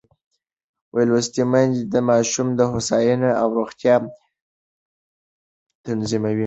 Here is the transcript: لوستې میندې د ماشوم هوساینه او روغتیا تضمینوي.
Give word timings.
لوستې 1.09 1.43
میندې 1.51 1.81
د 1.93 1.95
ماشوم 2.09 2.47
هوساینه 2.71 3.29
او 3.41 3.47
روغتیا 3.59 3.95
تضمینوي. 5.83 6.39